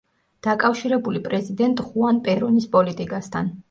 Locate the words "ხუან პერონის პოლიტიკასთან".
1.91-3.59